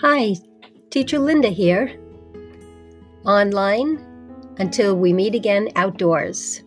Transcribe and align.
Hi, 0.00 0.36
Teacher 0.90 1.18
Linda 1.18 1.48
here. 1.48 1.98
Online 3.24 3.98
until 4.58 4.96
we 4.96 5.12
meet 5.12 5.34
again 5.34 5.70
outdoors. 5.74 6.62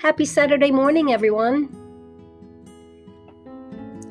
Happy 0.00 0.26
Saturday 0.26 0.70
morning, 0.70 1.14
everyone. 1.14 1.70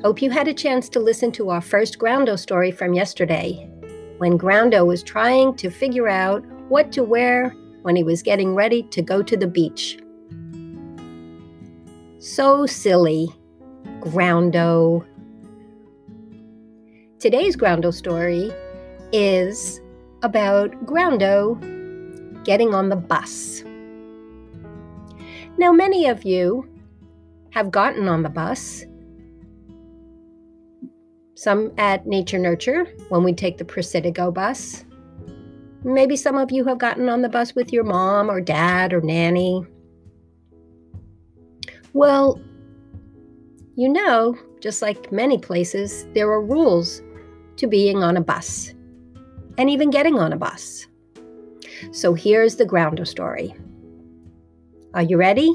Hope 0.02 0.20
you 0.20 0.30
had 0.32 0.48
a 0.48 0.54
chance 0.54 0.88
to 0.88 0.98
listen 0.98 1.30
to 1.32 1.50
our 1.50 1.60
first 1.60 2.00
Groundo 2.00 2.36
story 2.36 2.72
from 2.72 2.94
yesterday 2.94 3.70
when 4.18 4.36
Groundo 4.36 4.84
was 4.84 5.04
trying 5.04 5.54
to 5.54 5.70
figure 5.70 6.08
out 6.08 6.44
what 6.68 6.90
to 6.90 7.04
wear 7.04 7.50
when 7.82 7.94
he 7.94 8.02
was 8.02 8.24
getting 8.24 8.56
ready 8.56 8.82
to 8.82 9.02
go 9.02 9.22
to 9.22 9.36
the 9.36 9.46
beach. 9.46 9.98
So 12.18 12.66
silly, 12.66 13.28
Groundo. 14.00 15.06
Today's 17.24 17.56
Groundo 17.56 17.90
story 17.90 18.52
is 19.10 19.80
about 20.22 20.72
Groundo 20.84 21.58
getting 22.44 22.74
on 22.74 22.90
the 22.90 22.96
bus. 22.96 23.64
Now, 25.56 25.72
many 25.72 26.06
of 26.06 26.24
you 26.24 26.68
have 27.52 27.70
gotten 27.70 28.08
on 28.08 28.24
the 28.24 28.28
bus. 28.28 28.84
Some 31.34 31.72
at 31.78 32.06
Nature 32.06 32.38
Nurture 32.38 32.84
when 33.08 33.24
we 33.24 33.32
take 33.32 33.56
the 33.56 33.64
PresidiGo 33.64 34.34
bus. 34.34 34.84
Maybe 35.82 36.16
some 36.16 36.36
of 36.36 36.52
you 36.52 36.66
have 36.66 36.76
gotten 36.76 37.08
on 37.08 37.22
the 37.22 37.30
bus 37.30 37.54
with 37.54 37.72
your 37.72 37.84
mom 37.84 38.30
or 38.30 38.42
dad 38.42 38.92
or 38.92 39.00
nanny. 39.00 39.64
Well, 41.94 42.38
you 43.76 43.88
know, 43.88 44.36
just 44.60 44.82
like 44.82 45.10
many 45.10 45.38
places, 45.38 46.06
there 46.12 46.30
are 46.30 46.42
rules 46.42 47.00
to 47.56 47.66
being 47.66 48.02
on 48.02 48.16
a 48.16 48.20
bus 48.20 48.74
and 49.58 49.70
even 49.70 49.90
getting 49.90 50.18
on 50.18 50.32
a 50.32 50.36
bus. 50.36 50.86
So 51.92 52.14
here's 52.14 52.56
the 52.56 52.64
Groundo 52.64 53.06
story. 53.06 53.54
Are 54.94 55.02
you 55.02 55.16
ready? 55.16 55.52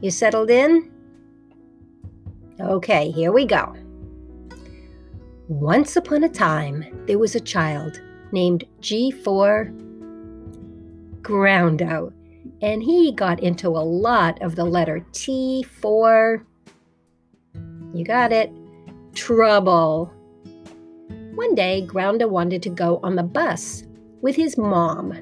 You 0.00 0.10
settled 0.10 0.50
in? 0.50 0.90
Okay, 2.60 3.10
here 3.10 3.32
we 3.32 3.46
go. 3.46 3.74
Once 5.48 5.96
upon 5.96 6.24
a 6.24 6.28
time, 6.28 6.84
there 7.06 7.18
was 7.18 7.34
a 7.34 7.40
child 7.40 8.00
named 8.32 8.64
G4 8.80 9.72
Groundo, 11.22 12.12
and 12.60 12.82
he 12.82 13.12
got 13.12 13.40
into 13.40 13.68
a 13.68 13.80
lot 13.80 14.42
of 14.42 14.56
the 14.56 14.64
letter 14.64 15.04
T 15.12 15.62
for, 15.62 16.44
you 17.94 18.04
got 18.04 18.32
it, 18.32 18.52
trouble. 19.14 20.12
One 21.38 21.54
day, 21.54 21.86
Groundo 21.86 22.28
wanted 22.28 22.64
to 22.64 22.68
go 22.68 22.98
on 23.04 23.14
the 23.14 23.22
bus 23.22 23.84
with 24.22 24.34
his 24.34 24.58
mom. 24.58 25.12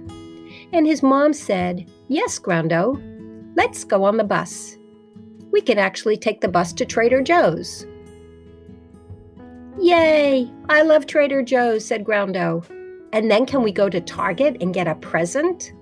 And 0.72 0.86
his 0.86 1.02
mom 1.02 1.34
said, 1.34 1.86
Yes, 2.08 2.38
Groundo, 2.38 2.98
let's 3.54 3.84
go 3.84 4.02
on 4.02 4.16
the 4.16 4.24
bus. 4.24 4.78
We 5.52 5.60
can 5.60 5.78
actually 5.78 6.16
take 6.16 6.40
the 6.40 6.48
bus 6.48 6.72
to 6.72 6.86
Trader 6.86 7.20
Joe's. 7.20 7.86
Yay! 9.78 10.50
I 10.70 10.80
love 10.80 11.04
Trader 11.04 11.42
Joe's, 11.42 11.84
said 11.84 12.02
Groundo. 12.02 12.64
And 13.12 13.30
then 13.30 13.44
can 13.44 13.62
we 13.62 13.70
go 13.70 13.90
to 13.90 14.00
Target 14.00 14.56
and 14.62 14.72
get 14.72 14.88
a 14.88 14.94
present? 14.94 15.74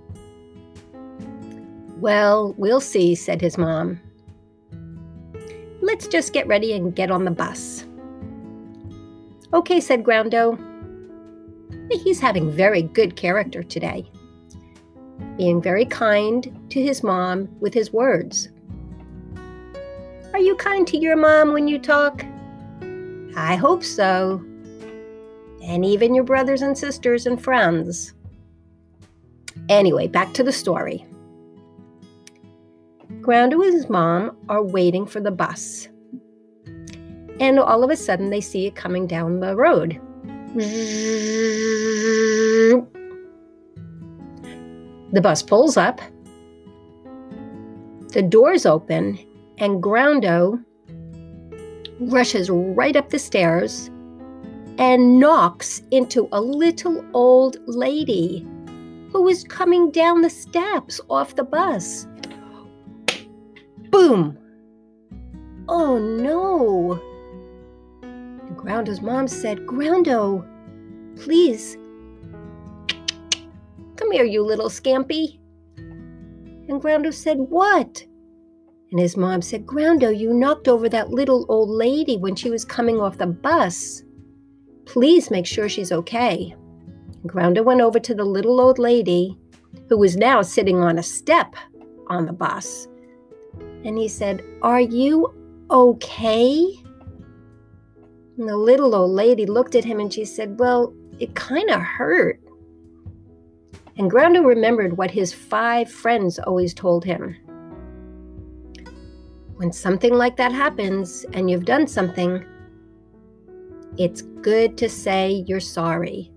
Well, 2.01 2.57
we'll 2.59 2.81
see, 2.81 3.15
said 3.15 3.41
his 3.41 3.57
mom. 3.57 4.01
Let's 5.81 6.09
just 6.09 6.33
get 6.33 6.48
ready 6.48 6.73
and 6.73 6.93
get 6.93 7.13
on 7.13 7.25
the 7.25 7.31
bus. 7.31 7.85
Okay, 9.53 9.81
said 9.81 10.03
Groundo. 10.03 10.59
He's 11.91 12.20
having 12.20 12.51
very 12.51 12.83
good 12.83 13.14
character 13.17 13.63
today, 13.63 14.11
being 15.36 15.61
very 15.61 15.85
kind 15.85 16.57
to 16.70 16.83
his 16.83 17.02
mom 17.02 17.48
with 17.61 17.74
his 17.74 17.92
words. 17.92 18.48
Are 20.33 20.41
you 20.41 20.57
kind 20.57 20.86
to 20.89 20.98
your 20.98 21.17
mom 21.17 21.52
when 21.52 21.69
you 21.69 21.79
talk? 21.79 22.24
I 23.36 23.57
hope 23.57 23.85
so. 23.85 24.42
And 25.63 25.85
even 25.85 26.14
your 26.14 26.24
brothers 26.24 26.63
and 26.63 26.77
sisters 26.77 27.27
and 27.27 27.42
friends. 27.42 28.14
Anyway, 29.69 30.08
back 30.08 30.33
to 30.35 30.42
the 30.42 30.52
story. 30.52 31.05
Groundo 33.20 33.64
and 33.64 33.74
his 33.74 33.89
mom 33.89 34.36
are 34.48 34.63
waiting 34.63 35.07
for 35.07 35.20
the 35.20 35.30
bus 35.30 35.89
and 37.40 37.58
all 37.58 37.83
of 37.84 37.90
a 37.90 37.96
sudden 37.96 38.30
they 38.30 38.40
see 38.40 38.67
it 38.67 38.74
coming 38.74 39.06
down 39.06 39.40
the 39.40 39.56
road. 39.56 40.00
The 45.12 45.20
bus 45.20 45.42
pulls 45.42 45.77
up, 45.77 46.00
the 48.08 48.22
doors 48.22 48.67
open, 48.67 49.18
and 49.58 49.83
Groundo 49.83 50.62
rushes 52.00 52.50
right 52.50 52.96
up 52.96 53.11
the 53.11 53.18
stairs 53.18 53.90
and 54.78 55.18
knocks 55.20 55.83
into 55.90 56.28
a 56.33 56.40
little 56.40 57.05
old 57.14 57.56
lady 57.66 58.46
who 59.12 59.22
was 59.22 59.45
coming 59.45 59.90
down 59.90 60.22
the 60.22 60.30
steps 60.30 61.01
off 61.08 61.36
the 61.36 61.45
bus. 61.45 62.06
Boom! 63.90 64.36
Oh 65.68 65.98
no! 65.98 67.01
Groundo's 68.64 69.02
mom 69.02 69.29
said, 69.29 69.67
Groundo, 69.67 70.42
please, 71.23 71.77
come 73.97 74.11
here, 74.11 74.25
you 74.25 74.42
little 74.42 74.70
scampy. 74.70 75.39
And 75.77 76.80
Groundo 76.80 77.13
said, 77.13 77.36
What? 77.39 78.07
And 78.91 78.98
his 78.98 79.19
mom 79.19 79.42
said, 79.42 79.67
Groundo, 79.67 80.17
you 80.17 80.33
knocked 80.33 80.67
over 80.67 80.89
that 80.89 81.11
little 81.11 81.45
old 81.51 81.69
lady 81.69 82.17
when 82.17 82.36
she 82.36 82.48
was 82.48 82.64
coming 82.64 83.01
off 83.01 83.19
the 83.19 83.27
bus. 83.27 84.02
Please 84.86 85.31
make 85.31 85.45
sure 85.45 85.69
she's 85.69 85.92
okay. 85.92 86.55
And 87.23 87.31
Groundo 87.31 87.63
went 87.63 87.83
over 87.83 88.01
to 88.01 88.14
the 88.14 88.25
little 88.25 88.63
old 88.63 88.79
lady, 88.79 89.36
who 89.91 89.98
was 89.98 90.17
now 90.17 90.41
sitting 90.41 90.79
on 90.79 90.96
a 90.96 91.02
step 91.02 91.55
on 92.07 92.25
the 92.25 92.33
bus. 92.33 92.89
And 93.85 93.98
he 93.98 94.08
said, 94.08 94.42
Are 94.63 94.81
you 94.81 95.35
okay? 95.70 96.83
And 98.36 98.48
the 98.48 98.56
little 98.56 98.95
old 98.95 99.12
lady 99.12 99.46
looked 99.46 99.74
at 99.74 99.84
him 99.84 100.00
and 100.00 100.12
she 100.12 100.24
said, 100.24 100.58
Well, 100.58 100.95
it 101.18 101.34
kind 101.34 101.70
of 101.70 101.80
hurt. 101.80 102.40
And 103.96 104.11
Groundo 104.11 104.45
remembered 104.45 104.96
what 104.96 105.11
his 105.11 105.33
five 105.33 105.90
friends 105.90 106.39
always 106.40 106.74
told 106.74 107.05
him. 107.05 107.36
When 109.56 109.72
something 109.72 110.14
like 110.14 110.36
that 110.36 110.50
happens 110.50 111.24
and 111.33 111.48
you've 111.48 111.64
done 111.64 111.86
something, 111.86 112.45
it's 113.96 114.22
good 114.22 114.77
to 114.78 114.89
say 114.89 115.45
you're 115.46 115.61
sorry. 115.61 116.33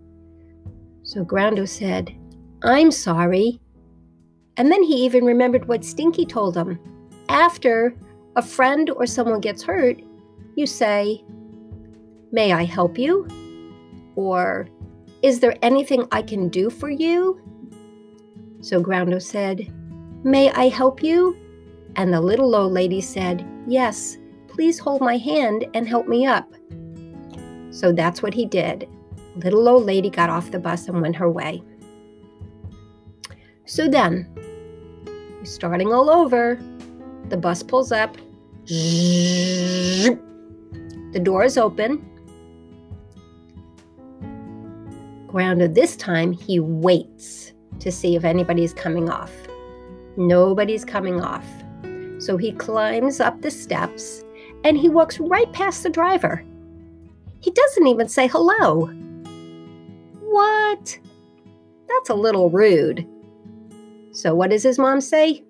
So 1.02 1.26
Groundo 1.26 1.68
said, 1.68 2.16
I'm 2.62 2.92
sorry. 2.92 3.60
And 4.58 4.72
then 4.72 4.84
he 4.84 5.04
even 5.06 5.26
remembered 5.26 5.68
what 5.68 5.84
Stinky 5.84 6.26
told 6.26 6.56
him. 6.56 6.80
After 7.30 7.96
a 8.36 8.42
friend 8.42 8.92
or 8.92 9.08
someone 9.08 9.42
gets 9.42 9.64
hurt, 9.64 10.00
you 10.56 10.68
say, 10.68 11.24
May 12.32 12.52
I 12.52 12.64
help 12.64 12.98
you? 12.98 13.28
Or 14.16 14.68
Is 15.22 15.40
there 15.40 15.56
anything 15.62 16.08
I 16.12 16.22
can 16.22 16.50
do 16.50 16.70
for 16.70 16.90
you? 16.90 17.42
So 18.62 18.82
Groundo 18.82 19.22
said, 19.22 19.74
May 20.24 20.52
I 20.52 20.68
help 20.68 21.02
you? 21.02 21.38
And 21.96 22.14
the 22.14 22.22
little 22.22 22.56
old 22.56 22.74
lady 22.74 23.02
said, 23.02 23.48
Yes, 23.68 24.18
please 24.48 24.78
hold 24.80 25.02
my 25.02 25.18
hand 25.18 25.66
and 25.74 25.88
help 25.88 26.08
me 26.08 26.26
up. 26.26 26.52
So 27.70 27.92
that's 27.92 28.22
what 28.22 28.34
he 28.34 28.46
did. 28.46 28.90
Little 29.36 29.68
old 29.68 29.86
lady 29.86 30.10
got 30.10 30.30
off 30.30 30.52
the 30.52 30.60
bus 30.60 30.88
and 30.88 31.02
went 31.02 31.16
her 31.16 31.30
way. 31.32 31.64
So 33.66 33.88
then, 33.88 34.28
starting 35.44 35.94
all 35.94 36.10
over, 36.10 36.60
the 37.30 37.38
bus 37.38 37.62
pulls 37.64 37.92
up. 37.92 38.18
The 38.66 40.20
door 41.22 41.44
is 41.44 41.58
open. 41.58 42.17
Groundo 45.38 45.72
this 45.72 45.96
time, 45.96 46.32
he 46.32 46.60
waits 46.60 47.54
to 47.80 47.92
see 47.92 48.16
if 48.16 48.26
anybody's 48.26 48.74
coming 48.74 49.08
off. 49.08 49.32
Nobody's 50.18 50.84
coming 50.84 51.22
off. 51.22 51.46
So 52.18 52.38
he 52.38 52.52
climbs 52.54 53.20
up 53.20 53.44
the 53.44 53.52
steps 53.52 54.24
and 54.64 54.80
he 54.80 54.90
walks 54.90 55.20
right 55.20 55.52
past 55.54 55.84
the 55.84 55.92
driver. 55.92 56.44
He 57.40 57.52
doesn't 57.52 57.86
even 57.86 58.08
say 58.10 58.26
hello. 58.26 58.88
What? 60.22 61.00
That's 61.88 62.10
a 62.10 62.16
little 62.16 62.50
rude. 62.50 63.08
So, 64.14 64.34
what 64.34 64.50
does 64.50 64.64
his 64.64 64.80
mom 64.80 65.02
say? 65.02 65.44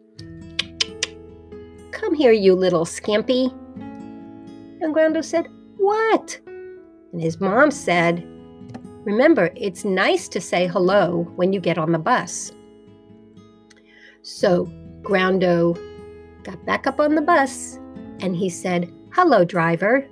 Come 1.91 2.13
here, 2.13 2.33
you 2.33 2.55
little 2.55 2.83
scampy. 2.83 3.53
And 4.81 4.93
Groundo 4.93 5.23
said, 5.23 5.47
What? 5.77 6.41
And 7.13 7.21
his 7.21 7.39
mom 7.39 7.71
said, 7.71 8.27
Remember, 9.07 9.51
it's 9.55 9.85
nice 9.85 10.27
to 10.27 10.41
say 10.41 10.67
hello 10.67 11.31
when 11.37 11.53
you 11.53 11.61
get 11.61 11.77
on 11.77 11.93
the 11.93 11.97
bus. 11.97 12.51
So 14.21 14.65
Groundo 15.01 15.79
got 16.43 16.65
back 16.65 16.87
up 16.87 16.99
on 16.99 17.15
the 17.15 17.21
bus 17.21 17.79
and 18.19 18.35
he 18.35 18.49
said, 18.49 18.91
Hello, 19.13 19.45
driver. 19.45 20.05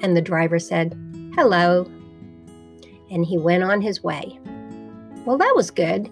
And 0.00 0.16
the 0.16 0.22
driver 0.22 0.60
said, 0.60 0.96
Hello. 1.34 1.90
And 3.10 3.26
he 3.26 3.36
went 3.36 3.64
on 3.64 3.80
his 3.80 4.04
way. 4.04 4.38
Well, 5.24 5.38
that 5.38 5.54
was 5.56 5.72
good. 5.72 6.08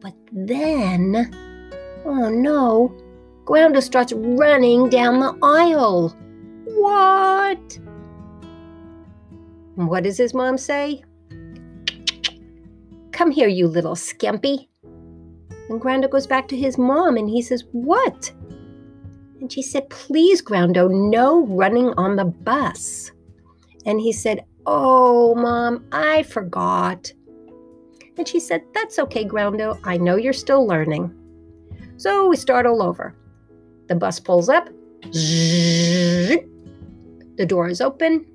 But 0.00 0.12
then, 0.30 1.32
oh 2.04 2.28
no, 2.28 2.94
Groundo 3.46 3.82
starts 3.82 4.12
running 4.12 4.90
down 4.90 5.20
the 5.20 5.34
aisle. 5.42 6.10
What? 6.66 7.78
What 9.86 10.02
does 10.02 10.18
his 10.18 10.34
mom 10.34 10.58
say? 10.58 11.04
Come 13.12 13.30
here, 13.30 13.46
you 13.46 13.68
little 13.68 13.94
skimpy. 13.94 14.68
And 14.82 15.80
Groundo 15.80 16.10
goes 16.10 16.26
back 16.26 16.48
to 16.48 16.56
his 16.56 16.76
mom 16.76 17.16
and 17.16 17.30
he 17.30 17.40
says, 17.40 17.62
What? 17.70 18.32
And 19.40 19.52
she 19.52 19.62
said, 19.62 19.88
Please, 19.88 20.42
Groundo, 20.42 20.90
no 20.90 21.46
running 21.46 21.94
on 21.96 22.16
the 22.16 22.24
bus. 22.24 23.12
And 23.86 24.00
he 24.00 24.12
said, 24.12 24.44
Oh, 24.66 25.36
mom, 25.36 25.84
I 25.92 26.24
forgot. 26.24 27.12
And 28.16 28.26
she 28.26 28.40
said, 28.40 28.64
That's 28.74 28.98
okay, 28.98 29.24
Groundo. 29.24 29.78
I 29.84 29.96
know 29.96 30.16
you're 30.16 30.32
still 30.32 30.66
learning. 30.66 31.14
So 31.98 32.26
we 32.26 32.34
start 32.34 32.66
all 32.66 32.82
over. 32.82 33.14
The 33.86 33.94
bus 33.94 34.18
pulls 34.18 34.48
up. 34.48 34.68
The 35.12 36.44
door 37.46 37.68
is 37.68 37.80
open. 37.80 38.26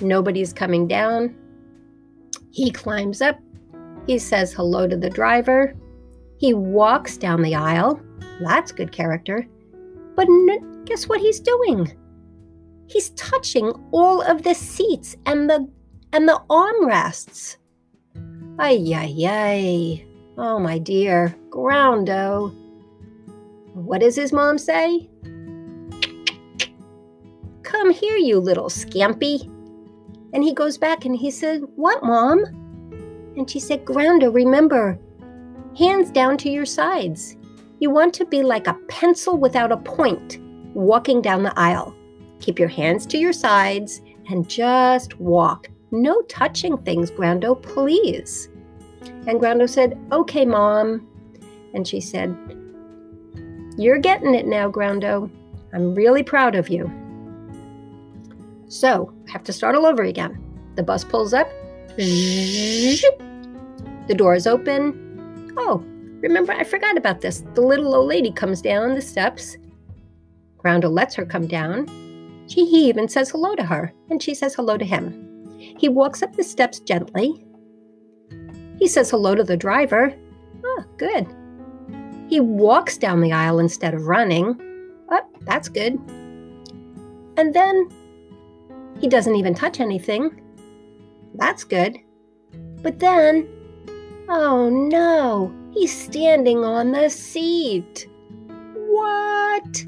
Nobody's 0.00 0.52
coming 0.52 0.86
down. 0.86 1.34
He 2.50 2.70
climbs 2.70 3.20
up. 3.20 3.38
He 4.06 4.18
says 4.18 4.52
hello 4.52 4.86
to 4.88 4.96
the 4.96 5.10
driver. 5.10 5.74
He 6.38 6.54
walks 6.54 7.16
down 7.16 7.42
the 7.42 7.54
aisle. 7.54 8.00
That's 8.40 8.72
good 8.72 8.92
character. 8.92 9.46
But 10.16 10.26
n- 10.28 10.84
guess 10.84 11.08
what 11.08 11.20
he's 11.20 11.40
doing? 11.40 11.96
He's 12.86 13.10
touching 13.10 13.72
all 13.92 14.22
of 14.22 14.42
the 14.42 14.54
seats 14.54 15.16
and 15.26 15.48
the 15.48 15.68
and 16.12 16.28
the 16.28 16.40
armrests. 16.50 17.56
Ay 18.58 18.82
ay 18.94 19.14
ay. 19.26 20.06
Oh 20.36 20.58
my 20.58 20.78
dear, 20.78 21.36
Groundo. 21.50 22.54
What 23.74 24.00
does 24.00 24.16
his 24.16 24.32
mom 24.32 24.58
say? 24.58 25.08
Come 27.62 27.90
here, 27.90 28.16
you 28.16 28.40
little 28.40 28.68
scampy. 28.68 29.48
And 30.32 30.44
he 30.44 30.54
goes 30.54 30.78
back 30.78 31.04
and 31.04 31.16
he 31.16 31.30
said, 31.30 31.62
What, 31.76 32.02
mom? 32.02 32.44
And 33.36 33.48
she 33.48 33.60
said, 33.60 33.84
Groundo, 33.84 34.32
remember, 34.32 34.98
hands 35.76 36.10
down 36.10 36.36
to 36.38 36.50
your 36.50 36.66
sides. 36.66 37.36
You 37.78 37.90
want 37.90 38.14
to 38.14 38.24
be 38.24 38.42
like 38.42 38.66
a 38.66 38.78
pencil 38.88 39.38
without 39.38 39.72
a 39.72 39.76
point 39.76 40.38
walking 40.74 41.22
down 41.22 41.42
the 41.42 41.58
aisle. 41.58 41.94
Keep 42.40 42.58
your 42.58 42.68
hands 42.68 43.06
to 43.06 43.18
your 43.18 43.32
sides 43.32 44.02
and 44.28 44.48
just 44.48 45.18
walk. 45.18 45.68
No 45.90 46.22
touching 46.22 46.76
things, 46.78 47.10
Groundo, 47.10 47.60
please. 47.60 48.48
And 49.26 49.40
Groundo 49.40 49.68
said, 49.68 49.98
Okay, 50.12 50.44
Mom. 50.44 51.06
And 51.74 51.86
she 51.86 52.00
said, 52.00 52.36
You're 53.76 53.98
getting 53.98 54.34
it 54.34 54.46
now, 54.46 54.70
Groundo. 54.70 55.30
I'm 55.72 55.94
really 55.94 56.22
proud 56.22 56.54
of 56.54 56.68
you. 56.68 56.90
So, 58.70 59.12
I 59.26 59.32
have 59.32 59.42
to 59.44 59.52
start 59.52 59.74
all 59.74 59.84
over 59.84 60.04
again. 60.04 60.38
The 60.76 60.84
bus 60.84 61.02
pulls 61.02 61.34
up. 61.34 61.50
The 61.96 63.02
door 64.16 64.36
is 64.36 64.46
open. 64.46 65.52
Oh, 65.56 65.82
remember, 66.20 66.52
I 66.52 66.62
forgot 66.62 66.96
about 66.96 67.20
this. 67.20 67.42
The 67.54 67.62
little 67.62 67.96
old 67.96 68.06
lady 68.06 68.30
comes 68.30 68.62
down 68.62 68.94
the 68.94 69.02
steps. 69.02 69.56
Groundo 70.56 70.88
lets 70.88 71.16
her 71.16 71.26
come 71.26 71.48
down. 71.48 71.88
She, 72.46 72.64
he 72.64 72.88
even 72.88 73.08
says 73.08 73.30
hello 73.30 73.56
to 73.56 73.64
her, 73.64 73.92
and 74.08 74.22
she 74.22 74.34
says 74.34 74.54
hello 74.54 74.78
to 74.78 74.84
him. 74.84 75.56
He 75.58 75.88
walks 75.88 76.22
up 76.22 76.36
the 76.36 76.44
steps 76.44 76.78
gently. 76.78 77.44
He 78.78 78.86
says 78.86 79.10
hello 79.10 79.34
to 79.34 79.42
the 79.42 79.56
driver. 79.56 80.14
Oh, 80.64 80.84
good. 80.96 81.26
He 82.28 82.38
walks 82.38 82.96
down 82.96 83.20
the 83.20 83.32
aisle 83.32 83.58
instead 83.58 83.94
of 83.94 84.06
running. 84.06 84.56
Oh, 85.10 85.22
that's 85.40 85.68
good. 85.68 85.94
And 87.36 87.52
then 87.52 87.88
he 89.00 89.08
doesn't 89.08 89.36
even 89.36 89.54
touch 89.54 89.80
anything. 89.80 90.42
That's 91.34 91.64
good. 91.64 91.96
But 92.82 92.98
then, 92.98 93.48
oh 94.28 94.68
no, 94.68 95.54
he's 95.72 95.96
standing 95.96 96.64
on 96.64 96.92
the 96.92 97.08
seat. 97.08 98.08
What? 98.74 99.84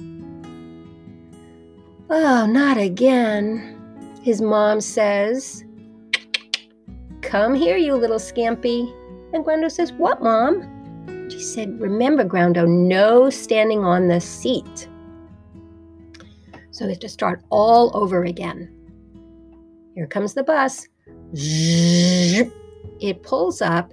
Oh, 2.10 2.46
not 2.46 2.78
again. 2.78 3.78
His 4.22 4.40
mom 4.40 4.80
says, 4.80 5.64
Come 7.22 7.54
here, 7.54 7.76
you 7.76 7.94
little 7.94 8.18
scampy. 8.18 8.92
And 9.32 9.44
Groundo 9.44 9.70
says, 9.70 9.92
What, 9.92 10.22
mom? 10.22 11.28
She 11.30 11.40
said, 11.40 11.80
Remember, 11.80 12.24
Groundo, 12.24 12.68
no 12.68 13.30
standing 13.30 13.84
on 13.84 14.08
the 14.08 14.20
seat. 14.20 14.88
So 16.70 16.84
they 16.84 16.90
have 16.90 17.00
to 17.00 17.08
start 17.08 17.42
all 17.50 17.90
over 17.94 18.24
again. 18.24 18.81
Here 19.94 20.06
comes 20.06 20.34
the 20.34 20.42
bus. 20.42 20.88
It 21.34 23.22
pulls 23.22 23.60
up. 23.62 23.92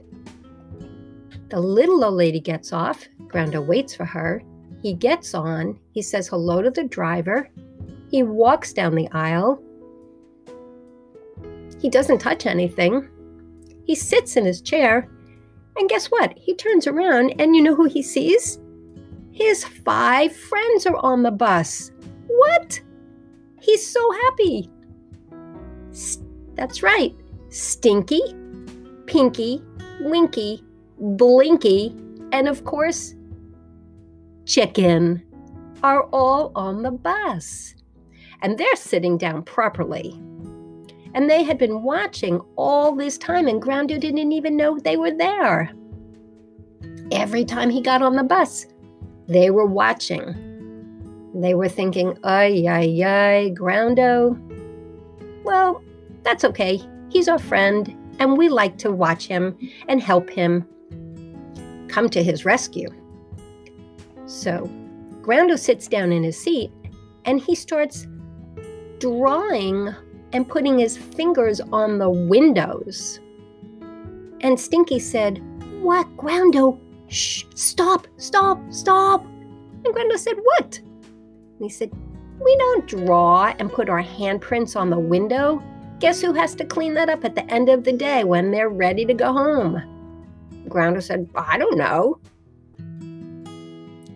The 1.50 1.60
little 1.60 2.04
old 2.06 2.14
lady 2.14 2.40
gets 2.40 2.72
off. 2.72 3.08
Groundo 3.28 3.66
waits 3.66 3.96
for 3.96 4.06
her. 4.06 4.44
He 4.82 4.94
gets 4.94 5.34
on. 5.34 5.80
He 5.92 6.02
says 6.02 6.28
hello 6.28 6.62
to 6.62 6.70
the 6.70 6.84
driver. 6.86 7.50
He 8.10 8.24
walks 8.24 8.72
down 8.74 8.96
the 8.96 9.10
aisle. 9.12 9.62
He 11.82 11.90
doesn't 11.90 12.20
touch 12.20 12.46
anything. 12.46 13.08
He 13.86 13.96
sits 13.96 14.38
in 14.38 14.46
his 14.46 14.62
chair. 14.62 15.10
And 15.78 15.90
guess 15.90 16.08
what? 16.08 16.38
He 16.38 16.54
turns 16.56 16.88
around 16.88 17.40
and 17.40 17.56
you 17.56 17.62
know 17.62 17.76
who 17.76 17.86
he 17.86 18.04
sees? 18.04 18.60
His 19.32 19.64
five 19.64 20.36
friends 20.36 20.86
are 20.86 20.98
on 20.98 21.24
the 21.24 21.32
bus. 21.32 21.92
What? 22.28 22.82
He's 23.62 23.86
so 23.86 24.12
happy. 24.12 24.70
That's 26.56 26.84
right. 26.84 27.16
Stinky, 27.50 28.22
Pinky, 29.06 29.64
Winky, 30.02 30.64
Blinky, 31.00 31.96
and 32.32 32.48
of 32.48 32.64
course, 32.64 33.16
Chicken 34.46 35.24
are 35.84 36.04
all 36.12 36.52
on 36.56 36.84
the 36.84 36.92
bus. 36.92 37.76
And 38.42 38.58
they're 38.58 38.76
sitting 38.76 39.18
down 39.18 39.44
properly. 39.44 40.12
And 41.14 41.30
they 41.30 41.44
had 41.44 41.58
been 41.58 41.84
watching 41.84 42.40
all 42.56 42.96
this 42.96 43.18
time, 43.18 43.48
and 43.48 43.62
Groundo 43.62 44.00
didn't 44.00 44.32
even 44.32 44.56
know 44.56 44.78
they 44.78 44.98
were 44.98 45.12
there. 45.12 45.72
Every 47.12 47.44
time 47.44 47.70
he 47.70 47.82
got 47.82 48.02
on 48.02 48.16
the 48.16 48.24
bus, 48.24 48.68
they 49.28 49.50
were 49.50 49.66
watching. 49.66 50.36
They 51.34 51.56
were 51.56 51.70
thinking, 51.70 52.18
ay, 52.24 52.66
ay, 52.68 53.04
ay, 53.04 53.54
Groundo. 53.56 54.38
Well, 55.44 55.84
that's 56.30 56.46
okay. 56.46 56.80
He's 57.10 57.28
our 57.28 57.40
friend, 57.40 57.96
and 58.20 58.38
we 58.38 58.50
like 58.50 58.78
to 58.80 58.92
watch 58.92 59.26
him 59.26 59.58
and 59.88 60.00
help 60.00 60.30
him 60.30 60.64
come 61.88 62.08
to 62.08 62.24
his 62.24 62.46
rescue. 62.46 62.88
So, 64.28 64.70
Groundo 65.24 65.58
sits 65.58 65.88
down 65.88 66.12
in 66.12 66.22
his 66.22 66.40
seat 66.40 66.72
and 67.26 67.42
he 67.42 67.56
starts 67.56 68.06
drawing 69.00 69.90
and 70.32 70.48
putting 70.48 70.78
his 70.78 70.98
fingers 70.98 71.62
on 71.72 71.98
the 71.98 72.12
windows. 72.12 73.20
And 74.42 74.60
Stinky 74.60 75.00
said, 75.00 75.42
What, 75.82 76.06
Groundo? 76.16 76.80
Shh, 77.08 77.46
stop, 77.56 78.06
stop, 78.18 78.60
stop. 78.70 79.24
And 79.24 79.96
Groundo 79.96 80.16
said, 80.16 80.38
What? 80.44 80.78
And 80.78 81.60
he 81.60 81.70
said, 81.70 81.92
We 82.40 82.56
don't 82.58 82.86
draw 82.86 83.52
and 83.58 83.74
put 83.74 83.90
our 83.90 84.04
handprints 84.04 84.80
on 84.80 84.92
the 84.92 85.00
window. 85.00 85.64
Guess 86.00 86.22
who 86.22 86.34
has 86.34 86.56
to 86.56 86.66
clean 86.66 86.94
that 86.94 87.10
up 87.10 87.26
at 87.26 87.36
the 87.36 87.46
end 87.52 87.68
of 87.68 87.84
the 87.84 87.92
day 87.92 88.24
when 88.24 88.52
they're 88.52 88.70
ready 88.70 89.04
to 89.06 89.14
go 89.14 89.34
home? 89.34 89.82
Groundo 90.70 91.04
said, 91.04 91.30
I 91.36 91.58
don't 91.58 91.78
know. 91.78 92.20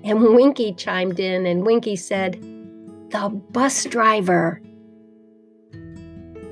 And 0.05 0.35
Winky 0.35 0.73
chimed 0.73 1.19
in, 1.19 1.45
and 1.45 1.65
Winky 1.65 1.95
said, 1.95 2.41
The 3.09 3.29
bus 3.51 3.85
driver. 3.85 4.61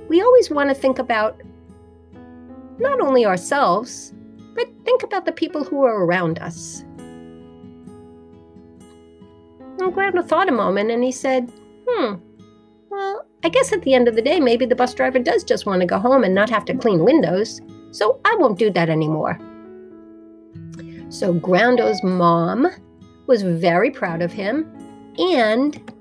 We 0.09 0.21
always 0.21 0.50
want 0.50 0.69
to 0.69 0.75
think 0.75 1.00
about 1.00 1.41
not 2.79 3.00
only 3.00 3.25
ourselves, 3.25 4.13
but 4.53 4.67
think 4.83 5.03
about 5.03 5.25
the 5.25 5.31
people 5.31 5.63
who 5.63 5.83
are 5.83 6.03
around 6.03 6.39
us. 6.39 6.83
And 9.79 9.93
Groundo 9.93 10.27
thought 10.27 10.50
a 10.50 10.51
moment 10.51 10.91
and 10.91 11.03
he 11.03 11.11
said, 11.11 11.51
Hmm, 11.88 12.15
I 13.43 13.50
guess 13.50 13.71
at 13.74 13.81
the 13.81 13.93
end 13.93 14.07
of 14.07 14.15
the 14.15 14.21
day, 14.21 14.39
maybe 14.39 14.65
the 14.65 14.75
bus 14.75 14.93
driver 14.93 15.19
does 15.19 15.43
just 15.43 15.65
want 15.65 15.81
to 15.81 15.88
go 15.88 15.98
home 15.98 16.24
and 16.24 16.36
not 16.36 16.50
have 16.50 16.65
to 16.65 16.75
clean 16.75 17.03
windows. 17.03 17.60
So 17.91 18.19
I 18.24 18.36
won't 18.39 18.60
do 18.60 18.69
that 18.71 18.89
anymore. 18.89 19.39
So 21.10 21.33
Groundo's 21.33 22.03
mom 22.03 22.67
was 23.27 23.41
very 23.41 23.91
proud 23.91 24.21
of 24.21 24.31
him, 24.31 24.71
and 25.17 25.91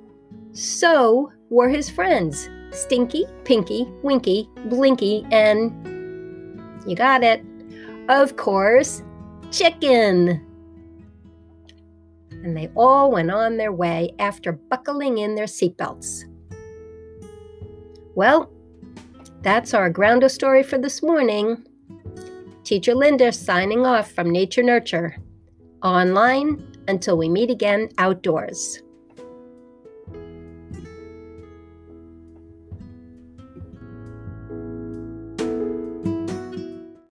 so 0.52 1.32
were 1.48 1.68
his 1.68 1.90
friends 1.90 2.48
Stinky, 2.72 3.26
Pinky, 3.44 3.88
Winky, 4.02 4.48
Blinky, 4.66 5.26
and 5.32 5.72
you 6.86 6.94
got 6.94 7.24
it. 7.24 7.44
Of 8.08 8.36
course, 8.36 9.02
Chicken. 9.50 10.46
And 12.30 12.56
they 12.56 12.70
all 12.76 13.10
went 13.10 13.30
on 13.30 13.56
their 13.56 13.72
way 13.72 14.14
after 14.18 14.52
buckling 14.52 15.18
in 15.18 15.34
their 15.34 15.46
seatbelts. 15.46 16.24
Well, 18.14 18.50
that's 19.42 19.72
our 19.72 19.90
Groundo 19.90 20.30
story 20.30 20.62
for 20.62 20.78
this 20.78 21.02
morning. 21.02 21.64
Teacher 22.64 22.94
Linda 22.94 23.32
signing 23.32 23.86
off 23.86 24.12
from 24.12 24.30
Nature 24.30 24.62
Nurture. 24.62 25.16
Online 25.82 26.62
until 26.88 27.16
we 27.16 27.28
meet 27.28 27.50
again 27.50 27.88
outdoors. 27.98 28.82